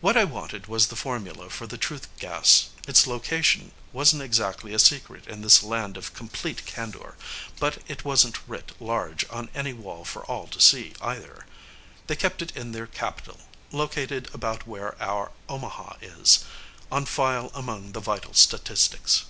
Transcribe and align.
What 0.00 0.16
I 0.16 0.24
wanted 0.24 0.68
was 0.68 0.86
the 0.86 0.96
formula 0.96 1.50
for 1.50 1.66
the 1.66 1.76
truth 1.76 2.08
gas. 2.18 2.70
Its 2.88 3.06
location 3.06 3.72
wasn't 3.92 4.22
exactly 4.22 4.72
a 4.72 4.78
secret 4.78 5.26
in 5.26 5.42
this 5.42 5.62
land 5.62 5.98
of 5.98 6.14
complete 6.14 6.64
candor, 6.64 7.14
but 7.60 7.82
it 7.86 8.06
wasn't 8.06 8.38
writ 8.48 8.72
large 8.80 9.26
on 9.28 9.50
any 9.54 9.74
wall 9.74 10.02
for 10.06 10.24
all 10.24 10.46
to 10.46 10.62
see, 10.62 10.94
either. 11.02 11.44
They 12.06 12.16
kept 12.16 12.40
it 12.40 12.56
in 12.56 12.72
their 12.72 12.86
capital 12.86 13.38
located 13.70 14.30
about 14.32 14.66
where 14.66 14.96
our 14.98 15.30
Omaha 15.46 15.96
is 16.00 16.42
on 16.90 17.04
file 17.04 17.50
among 17.54 17.92
the 17.92 18.00
Vital 18.00 18.32
Statistics. 18.32 19.24